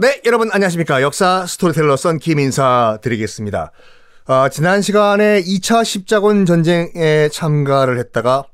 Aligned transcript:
네, 0.00 0.20
여러분 0.24 0.48
안녕하십니까. 0.50 1.02
역사 1.02 1.44
스토리텔러 1.44 1.94
썬킴 1.94 2.38
인사 2.38 2.98
드리겠습니다. 3.02 3.70
어, 4.28 4.48
지난 4.48 4.80
시간에 4.80 5.42
2차 5.42 5.84
십자군 5.84 6.46
전쟁에 6.46 7.28
참가를 7.30 7.98
했다가 7.98 8.44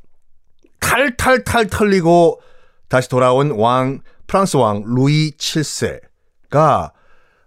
탈탈탈 0.80 1.68
털리고 1.68 2.40
다시 2.88 3.08
돌아온 3.08 3.52
왕, 3.52 4.00
프랑스 4.26 4.56
왕 4.56 4.82
루이 4.86 5.36
7세가 5.38 6.90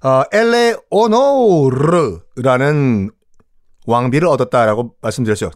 어, 0.06 0.24
엘레오노르라는 0.32 3.12
왕비를 3.86 4.30
얻었다라고 4.30 4.96
말씀드렸죠. 5.02 5.52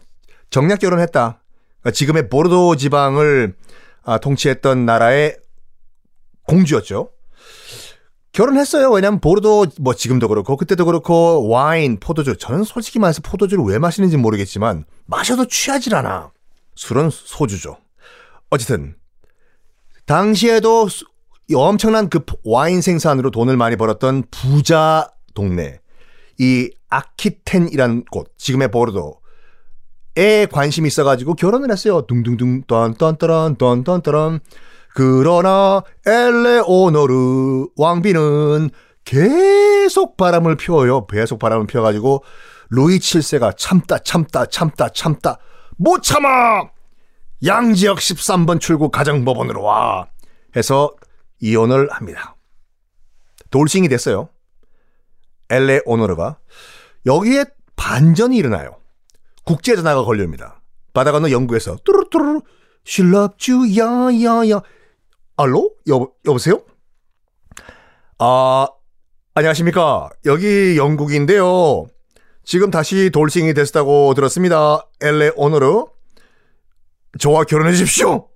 정략 0.50 0.80
결혼했다. 0.80 1.40
그러니까 1.80 1.90
지금의 1.92 2.28
보르도 2.28 2.76
지방을 2.76 3.56
아, 4.02 4.18
통치했던 4.18 4.84
나라의 4.84 5.38
공주였죠. 6.46 7.13
결혼했어요. 8.34 8.90
왜냐면 8.90 9.20
보르도 9.20 9.66
뭐 9.80 9.94
지금도 9.94 10.28
그렇고 10.28 10.56
그때도 10.56 10.84
그렇고 10.84 11.48
와인, 11.48 11.98
포도주. 12.00 12.36
저는 12.36 12.64
솔직히 12.64 12.98
말해서 12.98 13.22
포도주를 13.22 13.64
왜 13.64 13.78
마시는지 13.78 14.16
모르겠지만 14.16 14.84
마셔도 15.06 15.46
취하질 15.46 15.94
않아. 15.94 16.32
술은 16.74 17.10
소주죠. 17.10 17.78
어쨌든 18.50 18.96
당시에도 20.04 20.88
엄청난 21.54 22.10
그 22.10 22.20
와인 22.44 22.80
생산으로 22.80 23.30
돈을 23.30 23.56
많이 23.56 23.76
벌었던 23.76 24.24
부자 24.30 25.08
동네 25.34 25.78
이 26.38 26.70
아키텐이란 26.88 28.06
곳 28.10 28.32
지금의 28.36 28.72
보르도에 28.72 30.46
관심이 30.50 30.88
있어가지고 30.88 31.34
결혼을 31.34 31.70
했어요. 31.70 32.02
둥둥둥 32.08 32.64
딴딴따란 32.66 33.58
딴딴따란 33.58 34.40
그러나 34.94 35.82
엘레오노르 36.06 37.66
왕비는 37.76 38.70
계속 39.04 40.16
바람을 40.16 40.56
피워요. 40.56 41.06
계속 41.06 41.40
바람을 41.40 41.66
피워가지고 41.66 42.22
루이 42.70 42.98
7세가 42.98 43.56
참다 43.56 43.98
참다 43.98 44.46
참다 44.46 44.88
참다 44.90 45.38
못 45.76 46.02
참아 46.02 46.70
양지역 47.44 47.98
13번 47.98 48.60
출구 48.60 48.90
가정법원으로 48.90 49.62
와 49.62 50.06
해서 50.56 50.92
이혼을 51.40 51.90
합니다. 51.90 52.36
돌싱이 53.50 53.88
됐어요. 53.88 54.28
엘레오노르가 55.50 56.38
여기에 57.04 57.46
반전이 57.74 58.36
일어나요. 58.36 58.76
국제 59.44 59.74
전화가 59.74 60.04
걸립니다. 60.04 60.62
바다 60.92 61.10
건너 61.10 61.32
영국에서 61.32 61.76
뚜루뚜루 61.84 62.42
실랍주 62.84 63.76
야야야 63.76 64.62
알로? 65.36 65.72
여, 65.88 66.08
여보세요? 66.26 66.62
아, 68.18 68.68
안녕하십니까. 69.34 70.10
여기 70.26 70.76
영국인데요. 70.76 71.86
지금 72.44 72.70
다시 72.70 73.10
돌싱이 73.10 73.54
됐다고 73.54 74.14
들었습니다. 74.14 74.86
엘레 75.00 75.32
오너르. 75.34 75.86
저와 77.18 77.44
결혼해 77.44 77.72
주십시오. 77.72 78.28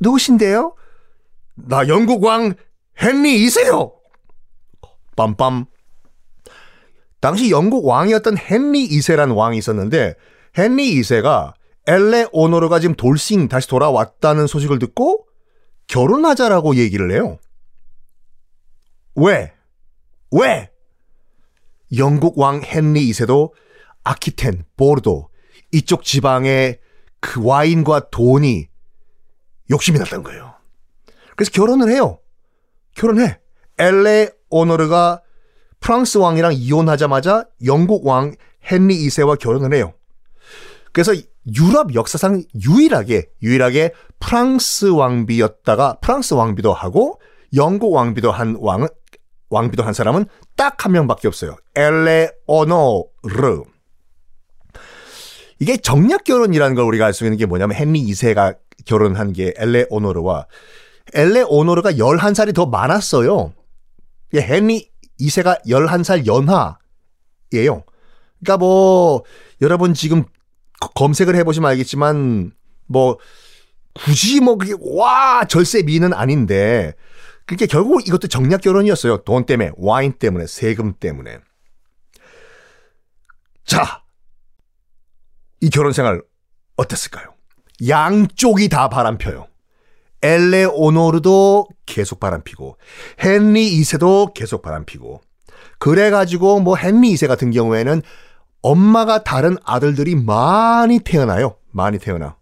누구신데요? 0.00 0.74
나 1.54 1.86
영국 1.88 2.24
왕 2.24 2.54
헨리 3.00 3.46
2세요. 3.46 3.92
빰빰. 5.16 5.66
당시 7.20 7.50
영국 7.50 7.86
왕이었던 7.86 8.36
헨리 8.38 8.88
2세란 8.88 9.36
왕이 9.36 9.58
있었는데 9.58 10.14
헨리 10.58 11.00
2세가 11.00 11.54
엘레 11.86 12.26
오너르가 12.32 12.80
지금 12.80 12.96
돌싱 12.96 13.48
다시 13.48 13.68
돌아왔다는 13.68 14.46
소식을 14.46 14.78
듣고 14.80 15.26
결혼하자라고 15.92 16.76
얘기를 16.76 17.12
해요. 17.12 17.38
왜? 19.14 19.52
왜? 20.30 20.70
영국 21.98 22.38
왕 22.38 22.62
헨리 22.64 23.10
2세도 23.10 23.52
아키텐, 24.02 24.64
보르도 24.78 25.28
이쪽 25.70 26.02
지방의 26.02 26.80
그 27.20 27.44
와인과 27.44 28.08
돈이 28.08 28.68
욕심이 29.70 29.98
났던 29.98 30.22
거예요. 30.22 30.54
그래서 31.36 31.50
결혼을 31.52 31.90
해요. 31.90 32.18
결혼해. 32.94 33.38
엘레 33.78 34.30
오너르가 34.48 35.20
프랑스 35.80 36.16
왕이랑 36.16 36.54
이혼하자마자 36.54 37.48
영국 37.66 38.06
왕 38.06 38.34
헨리 38.70 39.06
2세와 39.06 39.38
결혼을 39.38 39.74
해요. 39.74 39.92
그래서 40.92 41.12
유럽 41.56 41.94
역사상 41.94 42.44
유일하게 42.64 43.30
유일하게 43.42 43.92
프랑스 44.20 44.86
왕비였다가 44.86 45.98
프랑스 46.00 46.34
왕비도 46.34 46.72
하고 46.72 47.20
영국 47.54 47.92
왕비도 47.92 48.30
한 48.30 48.56
왕은 48.60 48.88
왕비도 49.50 49.82
한 49.82 49.92
사람은 49.92 50.26
딱 50.56 50.84
한 50.84 50.92
명밖에 50.92 51.28
없어요. 51.28 51.56
엘레오노르. 51.74 53.62
이게 55.58 55.76
정략 55.76 56.24
결혼이라는 56.24 56.74
걸 56.74 56.84
우리가 56.84 57.06
알 57.06 57.12
수 57.12 57.24
있는 57.24 57.38
게 57.38 57.46
뭐냐면 57.46 57.76
헨리 57.76 58.04
2세가 58.06 58.58
결혼한 58.84 59.32
게 59.32 59.54
엘레오노르와 59.56 60.46
엘레오노르가 61.14 61.92
11살이 61.92 62.54
더 62.54 62.66
많았어요. 62.66 63.52
헨리 64.34 64.90
2세가 65.20 65.64
11살 65.66 66.26
연하예요. 66.26 67.84
그러니까 68.40 68.56
뭐 68.58 69.22
여러분 69.60 69.94
지금 69.94 70.24
검색을 70.94 71.34
해보시면 71.36 71.70
알겠지만 71.70 72.52
뭐 72.86 73.18
굳이 73.94 74.40
뭐 74.40 74.56
그게 74.56 74.74
와 74.80 75.44
절세 75.44 75.82
미는 75.82 76.12
아닌데 76.12 76.94
그게 77.46 77.66
결국 77.66 78.06
이것도 78.06 78.28
정략 78.28 78.60
결혼이었어요. 78.60 79.18
돈 79.18 79.44
때문에 79.44 79.72
와인 79.76 80.12
때문에 80.12 80.46
세금 80.46 80.94
때문에 80.94 81.38
자 83.64 84.02
이 85.62 85.70
결혼 85.70 85.92
생활 85.92 86.20
어땠을까요? 86.76 87.32
양쪽이 87.88 88.68
다 88.68 88.88
바람펴요. 88.88 89.46
엘레오노르도 90.20 91.68
계속 91.86 92.20
바람피고 92.20 92.76
헨리 93.24 93.80
2세도 93.80 94.34
계속 94.34 94.62
바람피고 94.62 95.20
그래가지고 95.78 96.60
뭐 96.60 96.76
헨리 96.76 97.14
2세 97.14 97.28
같은 97.28 97.50
경우에는 97.52 98.02
엄마가 98.62 99.24
다른 99.24 99.56
아들들이 99.64 100.14
많이 100.14 101.00
태어나요. 101.00 101.56
많이 101.70 101.98
태어나. 101.98 102.36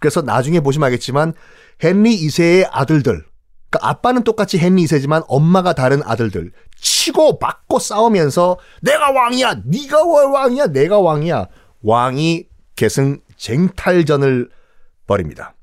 그래서 0.00 0.22
나중에 0.22 0.60
보시면 0.60 0.86
알겠지만 0.86 1.34
헨리 1.82 2.26
2세의 2.26 2.68
아들들 2.70 3.24
그러니까 3.70 3.88
아빠는 3.88 4.24
똑같이 4.24 4.58
헨리 4.58 4.84
2세지만 4.84 5.24
엄마가 5.28 5.74
다른 5.74 6.02
아들들 6.04 6.52
치고 6.76 7.38
받고 7.38 7.78
싸우면서 7.78 8.58
내가 8.82 9.12
왕이야 9.12 9.62
네가 9.64 9.98
왜 10.02 10.24
왕이야 10.24 10.66
내가 10.68 10.98
왕이야 10.98 11.46
왕위 11.82 12.46
계승 12.74 13.20
쟁탈전을 13.36 14.50
벌입니다. 15.06 15.54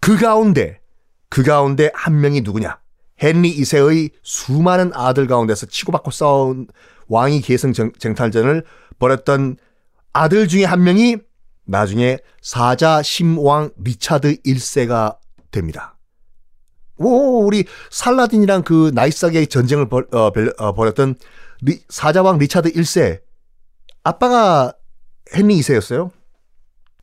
그 0.00 0.18
가운데 0.18 0.80
그 1.28 1.42
가운데 1.42 1.90
한 1.94 2.20
명이 2.20 2.40
누구냐 2.40 2.78
헨리 3.22 3.56
2세의 3.58 4.10
수많은 4.22 4.90
아들 4.94 5.26
가운데서 5.26 5.66
치고받고 5.66 6.10
싸운 6.10 6.66
왕위 7.08 7.40
계승 7.42 7.72
쟁탈전을 7.72 8.64
벌였던 8.98 9.56
아들 10.12 10.48
중에 10.48 10.64
한 10.64 10.82
명이 10.82 11.18
나중에 11.64 12.18
사자심왕 12.40 13.70
리차드 13.78 14.42
1세가 14.42 15.18
됩니다. 15.50 15.96
오, 16.96 17.44
우리 17.44 17.64
살라딘이랑 17.90 18.62
그 18.62 18.90
나이스하게 18.94 19.46
전쟁을 19.46 19.88
벌, 19.88 20.06
어, 20.12 20.30
어, 20.58 20.72
벌였던 20.72 21.14
리, 21.62 21.80
사자왕 21.88 22.38
리차드 22.38 22.72
1세. 22.72 23.20
아빠가 24.02 24.72
헨리 25.34 25.58
2세였어요. 25.60 26.10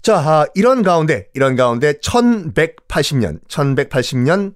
자, 0.02 0.18
아, 0.18 0.46
이런 0.56 0.84
가운데, 0.84 1.28
이런 1.34 1.56
가운데 1.56 1.94
1180년, 1.94 3.46
1180년 3.48 4.56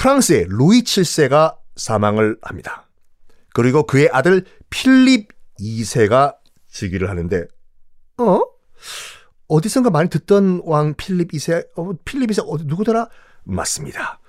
프랑스의 0.00 0.46
루이 0.48 0.80
7세가 0.80 1.56
사망을 1.76 2.38
합니다. 2.40 2.88
그리고 3.52 3.82
그의 3.82 4.08
아들 4.10 4.46
필립 4.70 5.28
2세가 5.60 6.36
즉위를 6.70 7.10
하는데, 7.10 7.44
어? 8.16 8.40
어디선가 9.48 9.90
많이 9.90 10.08
듣던 10.08 10.62
왕 10.64 10.94
필립 10.94 11.32
2세, 11.32 11.66
어, 11.76 11.92
필립 12.06 12.30
2세, 12.30 12.42
어디, 12.48 12.64
누구더라? 12.64 13.08
맞습니다. 13.44 14.20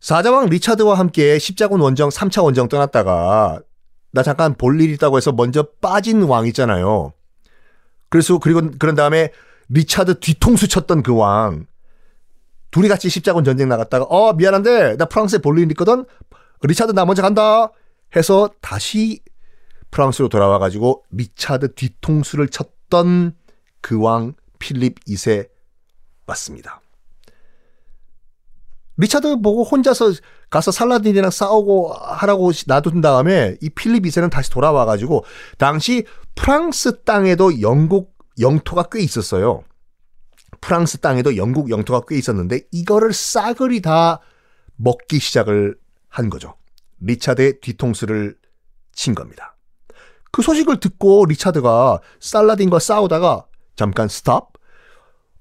사자왕 0.00 0.50
리차드와 0.50 0.98
함께 0.98 1.38
십자군 1.38 1.80
원정 1.80 2.10
3차 2.10 2.44
원정 2.44 2.68
떠났다가, 2.68 3.62
나 4.12 4.22
잠깐 4.22 4.54
볼 4.54 4.82
일 4.82 4.90
있다고 4.90 5.16
해서 5.16 5.32
먼저 5.32 5.62
빠진 5.80 6.24
왕 6.24 6.46
있잖아요. 6.48 7.14
그래서, 8.10 8.38
그리고, 8.38 8.70
그런 8.78 8.96
다음에 8.96 9.32
리차드 9.70 10.20
뒤통수 10.20 10.68
쳤던 10.68 11.02
그 11.02 11.14
왕. 11.16 11.64
둘이 12.70 12.88
같이 12.88 13.08
십자군 13.08 13.44
전쟁 13.44 13.68
나갔다가, 13.68 14.04
어, 14.04 14.32
미안한데, 14.32 14.96
나 14.96 15.04
프랑스에 15.06 15.38
볼일 15.40 15.70
있거든? 15.72 16.04
리차드 16.62 16.92
나 16.92 17.04
먼저 17.04 17.22
간다! 17.22 17.70
해서 18.16 18.50
다시 18.60 19.20
프랑스로 19.90 20.28
돌아와 20.28 20.58
가지고 20.58 21.04
리차드 21.10 21.74
뒤통수를 21.74 22.48
쳤던 22.48 23.34
그 23.80 24.00
왕 24.00 24.34
필립 24.58 25.04
2세 25.06 25.48
맞습니다. 26.26 26.80
리차드 28.96 29.40
보고 29.40 29.64
혼자서 29.64 30.12
가서 30.50 30.70
살라딘이랑 30.70 31.30
싸우고 31.30 31.94
하라고 31.94 32.52
놔둔 32.66 33.00
다음에 33.00 33.56
이 33.62 33.70
필립 33.70 34.04
2세는 34.04 34.30
다시 34.30 34.50
돌아와 34.50 34.84
가지고 34.84 35.24
당시 35.56 36.04
프랑스 36.34 37.02
땅에도 37.02 37.62
영국 37.62 38.12
영토가 38.38 38.84
꽤 38.92 39.00
있었어요. 39.00 39.64
프랑스 40.60 40.98
땅에도 40.98 41.36
영국 41.36 41.70
영토가 41.70 42.02
꽤 42.08 42.18
있었는데 42.18 42.60
이거를 42.70 43.12
싸그리 43.12 43.82
다 43.82 44.20
먹기 44.76 45.18
시작을 45.18 45.76
한 46.08 46.30
거죠. 46.30 46.56
리차드의 47.00 47.60
뒤통수를 47.60 48.36
친 48.92 49.14
겁니다. 49.14 49.56
그 50.32 50.42
소식을 50.42 50.80
듣고 50.80 51.24
리차드가 51.26 52.00
살라딘과 52.20 52.78
싸우다가 52.78 53.46
잠깐 53.76 54.08
스탑. 54.08 54.50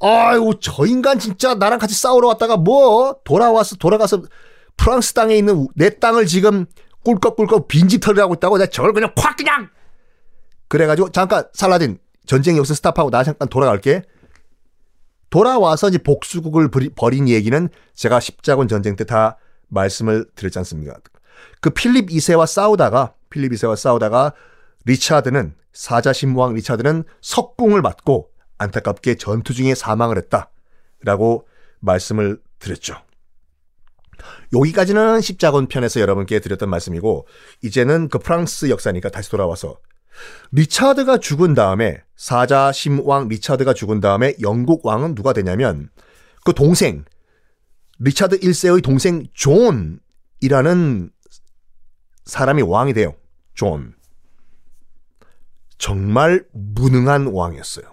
아이고 0.01 0.59
저 0.59 0.85
인간 0.85 1.19
진짜 1.19 1.55
나랑 1.55 1.77
같이 1.77 1.93
싸우러 1.93 2.29
왔다가 2.29 2.55
뭐 2.55 3.17
돌아와서 3.25 3.75
돌아가서 3.75 4.23
프랑스 4.77 5.13
땅에 5.13 5.35
있는 5.35 5.67
내 5.75 5.99
땅을 5.99 6.25
지금 6.25 6.65
꿀꺽꿀꺽 7.03 7.67
빈집털이 7.67 8.19
하고 8.19 8.33
있다고 8.35 8.57
내가 8.57 8.69
저걸 8.69 8.93
그냥 8.93 9.13
콱 9.15 9.35
그냥 9.35 9.69
그래가지고 10.69 11.11
잠깐 11.11 11.43
살라딘 11.53 11.99
전쟁 12.25 12.55
여기서 12.57 12.75
스탑하고 12.75 13.09
나 13.09 13.23
잠깐 13.23 13.49
돌아갈게. 13.49 14.03
돌아와서 15.29 15.89
이제 15.89 15.97
복수극을 15.97 16.69
벌인 16.95 17.27
얘기는 17.29 17.69
제가 17.93 18.19
십자군 18.19 18.67
전쟁 18.67 18.95
때 18.95 19.03
다 19.03 19.37
말씀을 19.69 20.25
드렸지 20.35 20.57
않습니까? 20.59 20.95
그 21.61 21.69
필립 21.69 22.09
2세와 22.09 22.47
싸우다가 22.47 23.13
필립 23.29 23.51
2세와 23.53 23.75
싸우다가 23.75 24.33
리차드는 24.85 25.55
사자심왕 25.73 26.55
리차드는 26.55 27.03
석궁을 27.21 27.81
맞고 27.81 28.29
안타깝게 28.57 29.15
전투 29.15 29.53
중에 29.53 29.75
사망을 29.75 30.17
했다라고 30.17 31.47
말씀을 31.79 32.41
드렸죠. 32.59 32.95
여기까지는 34.53 35.21
십자군 35.21 35.67
편에서 35.67 36.01
여러분께 36.01 36.39
드렸던 36.39 36.69
말씀이고 36.69 37.27
이제는 37.61 38.09
그 38.09 38.19
프랑스 38.19 38.69
역사니까 38.69 39.09
다시 39.09 39.29
돌아와서 39.29 39.77
리차드가 40.51 41.17
죽은 41.17 41.53
다음에 41.53 42.01
사자심왕 42.15 43.27
리차드가 43.27 43.73
죽은 43.73 43.99
다음에 43.99 44.35
영국 44.41 44.85
왕은 44.85 45.15
누가 45.15 45.33
되냐면 45.33 45.89
그 46.43 46.53
동생 46.53 47.05
리차드 47.99 48.39
1세의 48.39 48.83
동생 48.83 49.27
존이라는 49.33 51.11
사람이 52.25 52.61
왕이 52.61 52.93
돼요. 52.93 53.15
존. 53.53 53.93
정말 55.77 56.45
무능한 56.53 57.27
왕이었어요. 57.27 57.85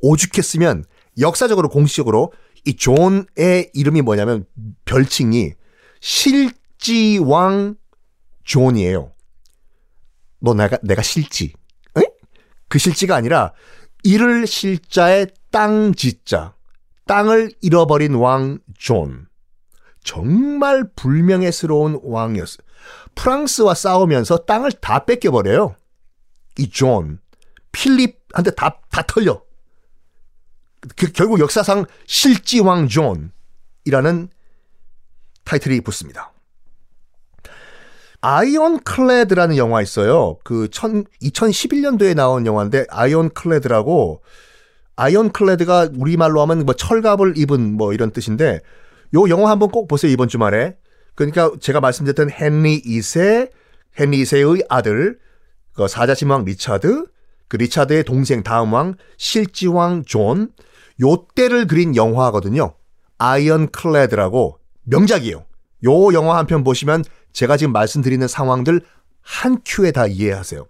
오죽했으면 0.00 0.84
역사적으로 1.18 1.68
공식적으로 1.68 2.32
이 2.64 2.76
존의 2.76 3.70
이름이 3.72 4.02
뭐냐면 4.02 4.46
별칭이 4.84 5.52
실지왕 6.00 7.76
존이에요. 8.44 9.13
너 10.44 10.52
내가 10.52 10.76
내가 10.82 11.02
실지. 11.02 11.54
에? 11.96 12.02
그 12.68 12.78
실지가 12.78 13.16
아니라 13.16 13.54
잃을 14.02 14.46
실자에 14.46 15.28
땅 15.50 15.94
지자. 15.94 16.54
땅을 17.06 17.52
잃어버린 17.62 18.14
왕 18.14 18.58
존. 18.78 19.26
정말 20.04 20.84
불명예스러운 20.94 22.00
왕이었어요. 22.02 22.58
프랑스와 23.14 23.74
싸우면서 23.74 24.44
땅을 24.44 24.72
다 24.72 25.06
뺏겨버려요. 25.06 25.76
이 26.58 26.68
존. 26.68 27.20
필립한테 27.72 28.50
다, 28.50 28.80
다 28.90 29.02
털려. 29.06 29.42
그, 30.96 31.10
결국 31.12 31.40
역사상 31.40 31.86
실지왕 32.06 32.88
존이라는 32.88 34.28
타이틀이 35.44 35.80
붙습니다. 35.80 36.33
Ironclad라는 38.26 39.58
영화 39.58 39.82
있어요. 39.82 40.38
그 40.44 40.68
2011년도에 40.70 42.14
나온 42.14 42.46
영화인데 42.46 42.86
Ironclad라고 42.88 44.22
Ironclad가 44.96 45.90
우리말로 45.94 46.40
하면 46.40 46.64
뭐 46.64 46.74
철갑을 46.74 47.36
입은 47.36 47.74
뭐 47.76 47.92
이런 47.92 48.12
뜻인데 48.12 48.60
요 49.14 49.28
영화 49.28 49.50
한번 49.50 49.68
꼭 49.68 49.88
보세요 49.88 50.10
이번 50.10 50.28
주말에. 50.28 50.78
그러니까 51.14 51.50
제가 51.60 51.80
말씀드렸던 51.80 52.30
헨리 52.30 52.80
2세, 52.80 53.50
헨리 54.00 54.22
2세의 54.22 54.64
아들 54.70 55.18
그 55.74 55.86
사자신왕 55.86 56.46
리차드, 56.46 57.04
그 57.48 57.56
리차드의 57.58 58.04
동생 58.04 58.42
다음 58.42 58.72
왕 58.72 58.94
실지왕 59.18 60.04
존, 60.06 60.48
요 61.02 61.26
때를 61.34 61.66
그린 61.66 61.94
영화거든요. 61.94 62.72
Ironclad라고 63.18 64.60
명작이에요. 64.84 65.44
요 65.84 66.12
영화 66.14 66.38
한 66.38 66.46
편 66.46 66.64
보시면 66.64 67.04
제가 67.32 67.56
지금 67.56 67.72
말씀드리는 67.72 68.26
상황들 68.26 68.80
한 69.22 69.60
큐에 69.64 69.90
다 69.90 70.06
이해하세요. 70.06 70.66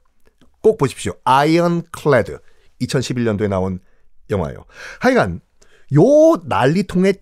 꼭 0.63 0.79
보십시오. 0.79 1.13
Ironclad. 1.25 2.39
2011년도에 2.81 3.49
나온 3.49 3.81
영화예요. 4.31 4.65
하여간 5.01 5.41
요 5.95 6.03
난리통의 6.45 7.15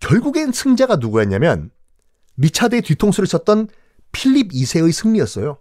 결국엔 0.00 0.52
승자가 0.52 0.96
누구였냐면 0.96 1.70
리차드의 2.36 2.82
뒤통수를 2.82 3.26
쳤던 3.26 3.68
필립 4.12 4.52
2세의 4.52 4.92
승리였어요. 4.92 5.58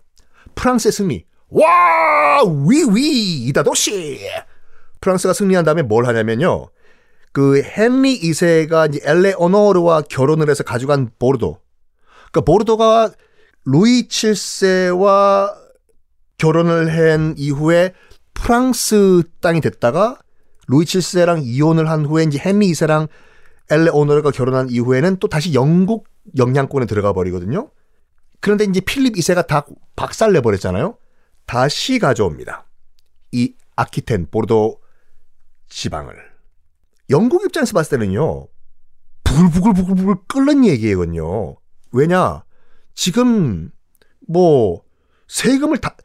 프랑스의 0.55 0.91
승리. 0.91 1.25
와! 1.49 2.43
Oui 2.43 2.87
oui! 2.87 3.45
이다도시! 3.47 4.19
프랑스가 5.01 5.33
승리한 5.33 5.63
다음에 5.65 5.81
뭘 5.81 6.05
하냐면요. 6.07 6.69
그 7.31 7.61
헨리 7.63 8.19
2세가 8.21 8.89
이제 8.89 8.99
엘레오노르와 9.03 10.01
결혼을 10.03 10.49
해서 10.49 10.63
가져간 10.63 11.11
보르도. 11.19 11.59
그러니까 12.31 12.41
보르도가 12.41 13.11
루이 13.65 14.07
7세와 14.07 15.53
결혼을 16.37 16.95
한 16.95 17.35
이후에 17.37 17.93
프랑스 18.33 19.23
땅이 19.41 19.61
됐다가 19.61 20.19
루이 20.67 20.85
7세랑 20.85 21.41
이혼을 21.43 21.89
한 21.89 22.05
후에 22.05 22.23
이제 22.23 22.39
헨리 22.43 22.71
2세랑 22.71 23.07
엘레오노르가 23.69 24.31
결혼한 24.31 24.69
이후에는 24.69 25.17
또 25.17 25.27
다시 25.27 25.53
영국 25.53 26.07
영향권에 26.37 26.85
들어가 26.85 27.13
버리거든요. 27.13 27.69
그런데 28.39 28.65
이제 28.65 28.79
필립 28.79 29.15
2세가 29.15 29.47
다 29.47 29.65
박살 29.95 30.31
내 30.33 30.41
버렸잖아요. 30.41 30.97
다시 31.45 31.99
가져옵니다. 31.99 32.67
이 33.31 33.55
아키텐 33.75 34.27
보르도 34.31 34.79
지방을. 35.69 36.15
영국 37.09 37.43
입장에서 37.45 37.73
봤을 37.73 37.97
때는요. 37.97 38.47
부글부글부글부글 39.23 40.15
끓는 40.27 40.65
얘기거든요. 40.65 41.57
왜냐? 41.91 42.43
지금 42.93 43.71
뭐 44.27 44.81
세금을 45.27 45.77
다 45.77 45.95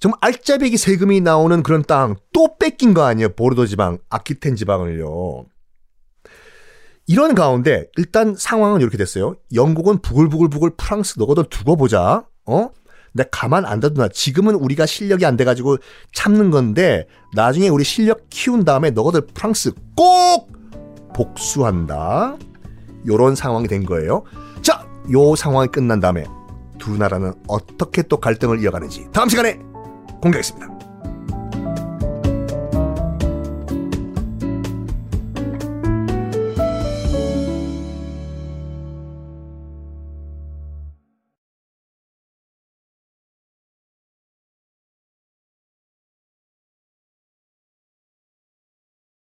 정말 0.00 0.18
알짜배기 0.20 0.76
세금이 0.76 1.20
나오는 1.22 1.62
그런 1.62 1.82
땅 1.82 2.16
또 2.32 2.58
뺏긴 2.58 2.92
거 2.94 3.04
아니에요. 3.04 3.30
보르도 3.30 3.66
지방, 3.66 3.98
아키텐 4.10 4.56
지방을요. 4.56 5.46
이런 7.06 7.34
가운데 7.34 7.86
일단 7.96 8.34
상황은 8.36 8.80
이렇게 8.80 8.96
됐어요. 8.96 9.36
영국은 9.54 10.00
부글부글부글 10.00 10.70
프랑스 10.76 11.18
너거들 11.18 11.44
두고 11.50 11.76
보자. 11.76 12.26
어? 12.46 12.70
내가 13.12 13.28
가만 13.30 13.64
안 13.64 13.80
둬두나. 13.80 14.08
지금은 14.08 14.54
우리가 14.56 14.86
실력이 14.86 15.24
안 15.24 15.36
돼가지고 15.36 15.78
참는 16.12 16.50
건데 16.50 17.06
나중에 17.34 17.68
우리 17.68 17.84
실력 17.84 18.26
키운 18.30 18.64
다음에 18.64 18.90
너거들 18.90 19.26
프랑스 19.34 19.72
꼭 19.96 20.50
복수한다. 21.14 22.36
요런 23.06 23.36
상황이 23.36 23.68
된 23.68 23.84
거예요. 23.84 24.24
자, 25.04 25.12
요 25.12 25.34
상황이 25.36 25.68
끝난 25.68 26.00
다음에 26.00 26.24
두 26.78 26.96
나라는 26.96 27.34
어떻게 27.46 28.02
또 28.02 28.18
갈등을 28.18 28.62
이어가는지 28.62 29.06
다음 29.12 29.28
시간에 29.28 29.58
공개하겠습니다. 30.20 30.73